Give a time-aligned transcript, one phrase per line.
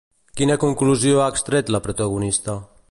[0.39, 2.59] Quina conclusió ha extret la protagonista?